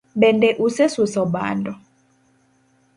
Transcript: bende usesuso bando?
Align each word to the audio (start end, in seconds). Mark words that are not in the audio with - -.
bende 0.21 0.49
usesuso 0.67 1.21
bando? 1.33 1.71